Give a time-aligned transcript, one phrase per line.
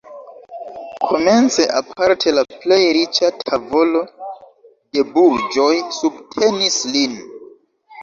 [1.09, 5.71] Komence aparte la plej riĉa tavolo de burĝoj
[6.03, 7.19] subtenis lin.